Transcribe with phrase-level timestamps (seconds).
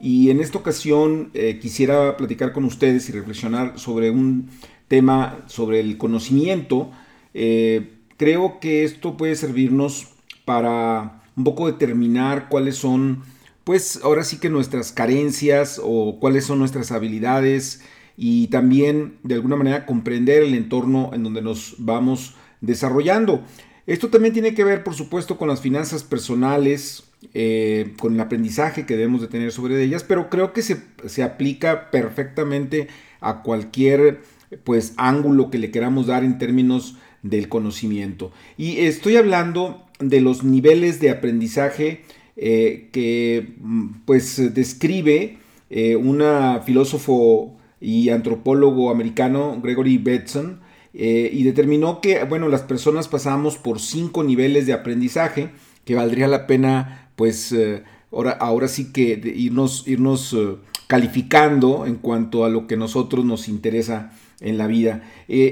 [0.00, 4.50] Y en esta ocasión eh, quisiera platicar con ustedes y reflexionar sobre un
[4.88, 6.90] tema, sobre el conocimiento.
[7.34, 10.08] Eh, creo que esto puede servirnos
[10.44, 13.22] para un poco determinar cuáles son,
[13.64, 17.82] pues ahora sí que nuestras carencias o cuáles son nuestras habilidades
[18.16, 23.44] y también de alguna manera comprender el entorno en donde nos vamos desarrollando.
[23.86, 28.86] Esto también tiene que ver, por supuesto, con las finanzas personales, eh, con el aprendizaje
[28.86, 32.88] que debemos de tener sobre ellas, pero creo que se, aplica perfectamente
[33.20, 34.20] a cualquier
[34.64, 38.32] pues ángulo que le queramos dar en términos del conocimiento.
[38.56, 42.02] Y estoy hablando de los niveles de aprendizaje
[42.36, 43.54] eh, que
[44.04, 45.38] pues describe
[45.70, 46.22] eh, un
[46.64, 50.60] filósofo y antropólogo americano, Gregory Bateson,
[50.94, 55.50] eh, y determinó que, bueno, las personas pasamos por cinco niveles de aprendizaje
[55.84, 61.96] que valdría la pena, pues, eh, ahora, ahora sí que irnos, irnos eh, calificando en
[61.96, 65.02] cuanto a lo que nosotros nos interesa en la vida.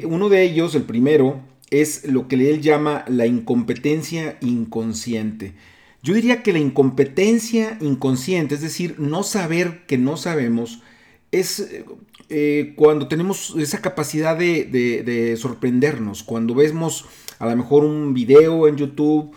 [0.05, 1.41] uno de ellos, el primero,
[1.71, 5.55] es lo que él llama la incompetencia inconsciente.
[6.03, 10.83] Yo diría que la incompetencia inconsciente, es decir, no saber que no sabemos,
[11.33, 11.67] es
[12.29, 17.07] eh, cuando tenemos esa capacidad de, sorprendernos, cuando vemos
[17.39, 19.33] a lo mejor un video en YouTube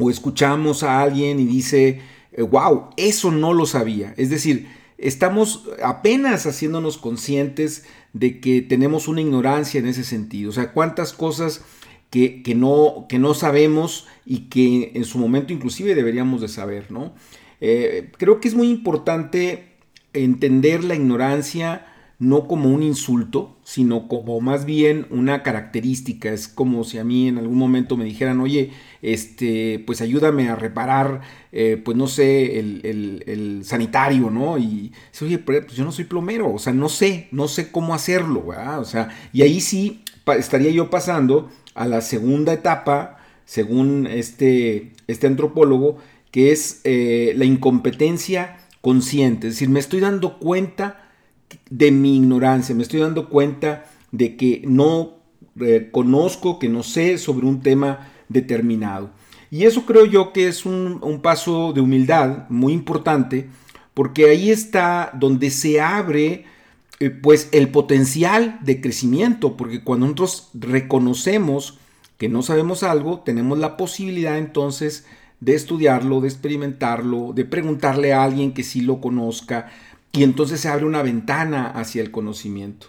[0.00, 2.00] o escuchamos a alguien y dice,
[2.38, 4.14] wow, eh, eso no lo sabía.
[4.16, 10.50] Es decir, estamos apenas haciéndonos conscientes de que tenemos una ignorancia en ese sentido.
[10.50, 11.62] O sea, cuántas cosas
[12.10, 17.14] que, no, que no sabemos y que en su momento inclusive deberíamos de saber, ¿no?
[17.60, 19.68] Eh, creo que es muy importante
[20.12, 21.86] entender la ignorancia
[22.20, 26.30] no como un insulto, sino como más bien una característica.
[26.30, 30.54] Es como si a mí en algún momento me dijeran, oye, este, pues ayúdame a
[30.54, 34.58] reparar, eh, pues no sé, el, sanitario, ¿no?
[34.58, 34.92] Y
[35.22, 38.80] oye, pues yo no soy plomero, o sea, no sé, no sé cómo hacerlo, ¿verdad?
[38.80, 40.04] O sea, y ahí sí
[40.36, 43.16] estaría yo pasando a la segunda etapa,
[43.46, 45.96] según este, este antropólogo,
[46.30, 51.09] que es eh, la incompetencia consciente, es decir, me estoy dando cuenta
[51.68, 55.20] de mi ignorancia, me estoy dando cuenta de que no
[55.60, 59.10] eh, conozco, que no sé sobre un tema determinado.
[59.50, 63.48] Y eso creo yo que es un, paso de humildad muy importante,
[63.94, 66.44] porque ahí está donde se abre
[67.00, 71.78] eh, pues el potencial de crecimiento, porque cuando nosotros reconocemos
[72.16, 75.06] que no sabemos algo, tenemos la posibilidad entonces
[75.40, 79.70] de estudiarlo, de experimentarlo, de preguntarle a alguien que sí lo conozca,
[80.12, 82.88] y entonces se abre una ventana hacia el conocimiento.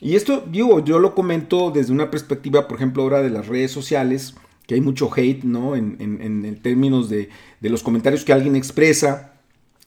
[0.00, 3.70] Y esto, digo, yo lo comento desde una perspectiva, por ejemplo, ahora de las redes
[3.70, 4.34] sociales,
[4.66, 5.76] que hay mucho hate, ¿no?
[5.76, 7.28] En, en, términos de,
[7.60, 9.34] los comentarios que alguien expresa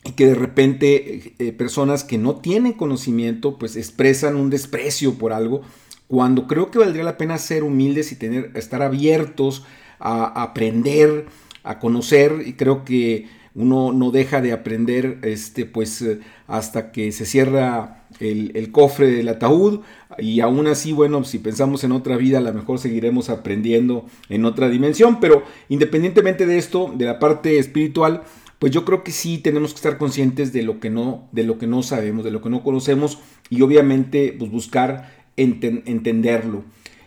[0.04, 5.34] y que de repente eh, personas que no tienen conocimiento, pues expresan un desprecio por
[5.34, 5.62] algo,
[6.08, 9.64] cuando creo que valdría la pena ser humildes y tener, estar abiertos
[10.00, 11.26] a aprender,
[11.64, 17.12] a conocer, y creo que uno no deja de aprender este, pues, eh, hasta que
[17.14, 19.80] se cierra el, cofre del ataúd
[20.20, 24.46] y aún así, bueno, si pensamos en otra vida, a lo mejor seguiremos aprendiendo en
[24.46, 28.24] otra dimensión, pero independientemente de esto, de la parte espiritual,
[28.60, 31.58] pues yo creo que sí tenemos que estar conscientes de lo que no, de lo
[31.58, 36.64] que no sabemos, de lo que no conocemos y obviamente pues, buscar entenderlo.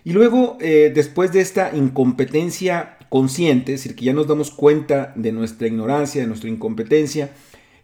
[0.09, 5.13] Y luego, eh, después de esta incompetencia consciente, es decir, que ya nos damos cuenta
[5.17, 7.33] de nuestra ignorancia, de nuestra incompetencia,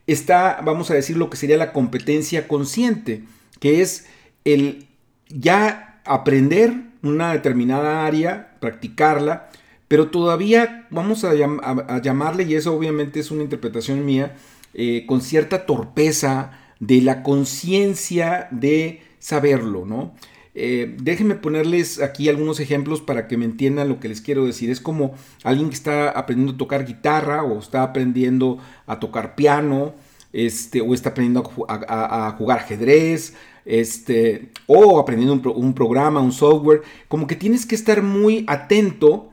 [0.07, 3.25] está, vamos a decir, lo que sería la competencia consciente,
[3.61, 4.07] que es
[4.47, 4.87] el
[5.29, 6.73] ya aprender
[7.03, 9.51] una determinada área, practicarla,
[9.87, 14.35] pero todavía vamos a, llamarle, y eso obviamente es una interpretación mía,
[14.73, 20.15] eh, con cierta torpeza de la conciencia de saberlo, ¿no?
[20.57, 24.71] Eh, déjenme ponerles aquí algunos ejemplos para que me entiendan lo que les quiero decir.
[24.71, 29.95] Es como alguien que está aprendiendo a tocar guitarra o está aprendiendo a tocar piano,
[30.33, 33.35] este, o está aprendiendo a, jugar ajedrez,
[33.65, 36.83] este, o aprendiendo un, programa, un software.
[37.09, 39.31] Como que tienes que estar muy atento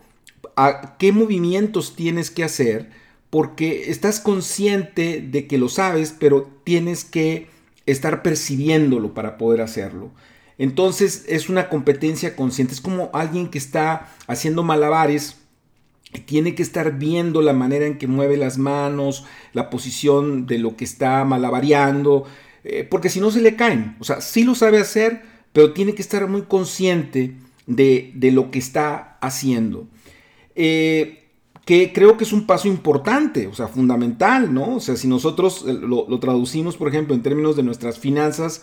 [0.56, 2.90] a qué movimientos tienes que hacer
[3.30, 7.48] porque estás consciente de que lo sabes, pero tienes que
[7.86, 10.12] estar percibiéndolo para poder hacerlo.
[10.62, 15.38] Entonces es una competencia consciente, es como alguien que está haciendo malabares
[16.28, 20.75] tiene que estar viendo la manera en que mueve las manos, la posición de lo
[20.75, 22.25] que está malabareando,
[22.63, 23.96] eh, porque si no se le caen.
[24.00, 27.34] O sea, sí lo sabe hacer, pero tiene que estar muy consciente
[27.66, 29.88] de, lo que está haciendo.
[30.54, 31.30] Eh,
[31.66, 34.75] que creo que es un paso importante, o sea, fundamental, ¿no?
[34.75, 38.62] O sea, si nosotros eh, lo, traducimos, por ejemplo, en términos de nuestras finanzas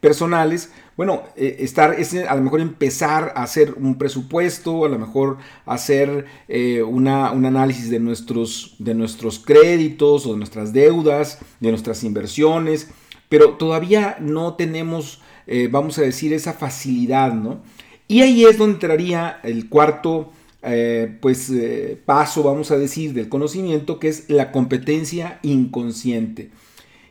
[0.00, 4.98] personales, bueno, eh, estar, es a lo mejor empezar a hacer un presupuesto, a lo
[4.98, 12.04] mejor hacer un análisis de nuestros, de nuestros créditos o de nuestras deudas, de nuestras
[12.04, 12.90] inversiones,
[13.28, 15.22] pero todavía no tenemos,
[15.70, 17.62] vamos a decir, esa facilidad, ¿no?
[18.08, 20.32] Y ahí es donde entraría el cuarto
[20.62, 26.50] eh, pues, eh, paso, vamos a decir, del conocimiento, que es la competencia inconsciente.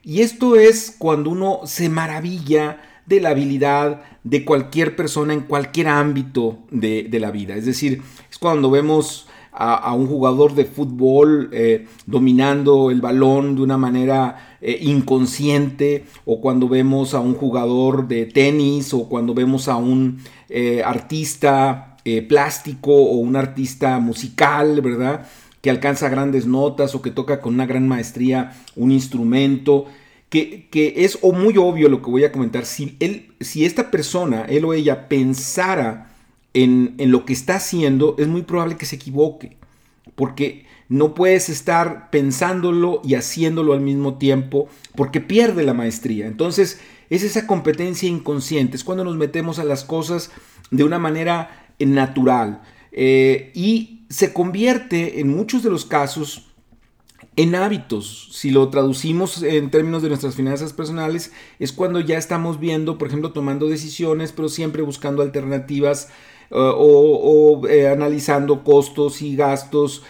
[0.03, 5.87] Y esto es cuando uno se maravilla de la habilidad de cualquier persona en cualquier
[5.87, 7.55] ámbito de, la vida.
[7.55, 13.63] Es decir, es cuando vemos a, un jugador de fútbol eh, dominando el balón de
[13.63, 19.77] una manera inconsciente, o cuando vemos a un jugador de tenis, o cuando vemos a
[19.77, 20.19] un
[20.49, 25.27] eh, artista eh, plástico o un artista musical, ¿verdad?
[25.61, 29.85] Que alcanza grandes notas o que toca con una gran maestría un instrumento.
[30.29, 32.65] Que, es o muy obvio lo que voy a comentar.
[32.65, 36.11] Si, él, si esta persona, él o ella, pensara
[36.53, 39.57] en, en lo que está haciendo, es muy probable que se equivoque.
[40.15, 46.25] Porque no puedes estar pensándolo y haciéndolo al mismo tiempo porque pierde la maestría.
[46.25, 50.31] Entonces, es esa competencia inconsciente, es cuando nos metemos a las cosas
[50.71, 56.47] de una manera natural eh, y se convierte en muchos de los casos
[57.35, 58.29] en hábitos.
[58.31, 63.07] Si lo traducimos en términos de nuestras finanzas personales, es cuando ya estamos viendo, por
[63.07, 66.09] ejemplo, tomando decisiones, pero siempre buscando alternativas
[66.51, 70.03] eh, o, eh, analizando costos y gastos,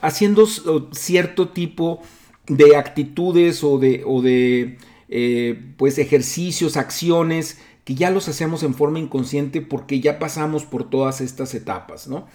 [0.00, 0.46] haciendo
[0.92, 2.02] cierto tipo
[2.46, 4.78] de actitudes o de,
[5.08, 10.88] eh, pues ejercicios, acciones que ya los hacemos en forma inconsciente porque ya pasamos por
[10.88, 12.26] todas estas etapas, ¿no?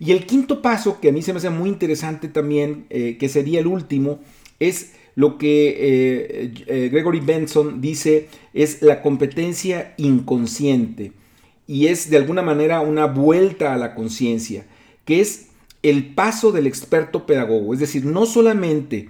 [0.00, 3.28] Y el quinto paso, que a mí se me hace muy interesante también, eh, que
[3.28, 4.18] sería el último,
[4.58, 11.12] es lo que eh, Gregory Benson dice es la competencia inconsciente.
[11.68, 14.66] Y es de alguna manera una vuelta a la conciencia,
[15.04, 15.50] que es
[15.82, 19.08] el paso del experto pedagogo, es decir, no solamente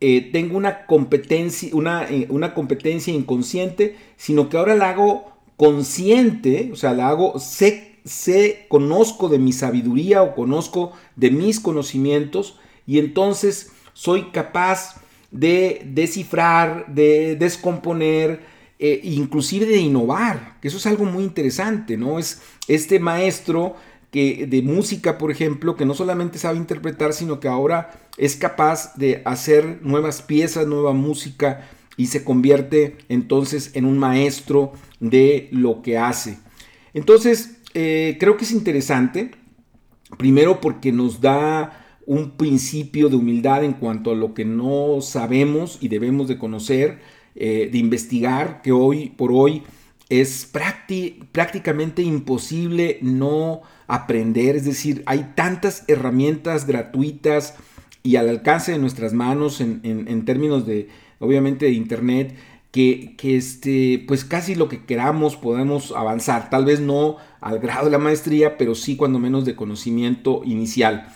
[0.00, 6.70] eh, tengo una competencia, una, eh, una competencia inconsciente, sino que ahora la hago consciente,
[6.72, 12.58] o sea, la hago, sé, sé, conozco de mi sabiduría o conozco de mis conocimientos
[12.86, 15.00] y entonces soy capaz
[15.30, 18.40] de descifrar, de descomponer,
[18.78, 22.18] eh, inclusive de innovar, eso es algo muy interesante, ¿no?
[22.18, 23.76] Es este maestro
[24.10, 28.96] que, de música, por ejemplo, que no solamente sabe interpretar, sino que ahora es capaz
[28.96, 35.82] de hacer nuevas piezas, nueva música y se convierte entonces en un maestro de lo
[35.82, 36.38] que hace.
[36.94, 39.30] Entonces, eh, creo que es interesante,
[40.18, 45.78] primero porque nos da un principio de humildad en cuanto a lo que no sabemos
[45.80, 46.98] y debemos de conocer,
[47.36, 49.62] eh, de investigar, que hoy por hoy
[50.08, 50.50] es
[51.30, 57.54] prácticamente imposible no aprender, es decir, hay tantas herramientas gratuitas
[58.02, 60.88] y al alcance de nuestras manos en, términos de,
[61.20, 62.34] obviamente, de Internet,
[62.70, 67.86] que, que, este, pues casi lo que queramos podemos avanzar, tal vez no al grado
[67.86, 71.08] de la maestría, pero sí cuando menos de conocimiento inicial.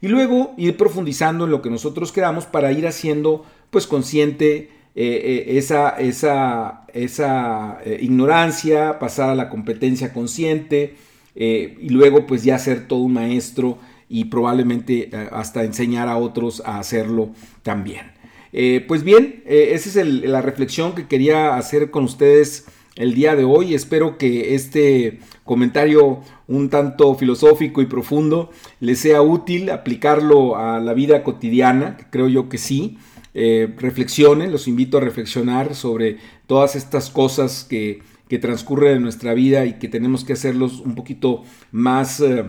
[0.00, 5.46] Y luego ir profundizando en lo que nosotros queramos para ir haciendo pues consciente eh,
[5.46, 10.96] eh, esa, esa, esa eh, ignorancia, pasar a la competencia consciente,
[11.34, 16.78] y luego pues ya ser todo un maestro y probablemente hasta enseñar a otros a
[16.78, 17.30] hacerlo
[17.62, 18.12] también.
[18.52, 22.66] Eh, pues bien, esa es la reflexión que quería hacer con ustedes
[22.96, 23.74] el día de hoy.
[23.74, 30.92] Espero que este comentario un tanto filosófico y profundo les sea útil aplicarlo a la
[30.92, 32.98] vida cotidiana, creo yo que sí.
[33.34, 39.66] reflexionen, los invito a reflexionar sobre todas estas cosas que que transcurre en nuestra vida
[39.66, 42.46] y que tenemos que hacerlos un poquito más eh,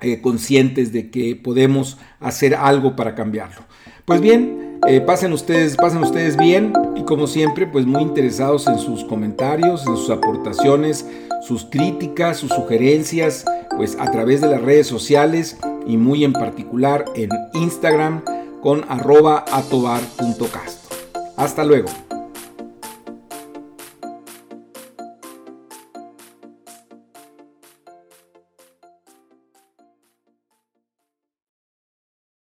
[0.00, 3.64] eh, conscientes de que podemos hacer algo para cambiarlo.
[4.04, 8.78] Pues bien, eh, pasen ustedes, pasen ustedes bien y como siempre, pues muy interesados en
[8.78, 11.06] sus comentarios, en sus aportaciones,
[11.42, 13.44] sus críticas, sus sugerencias,
[13.76, 18.22] pues a través de las redes sociales y muy en particular en Instagram
[18.62, 19.44] con arroba.
[21.36, 22.05] Hasta luego.